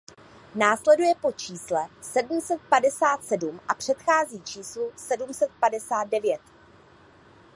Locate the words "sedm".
2.01-2.41, 3.23-3.59, 4.97-5.33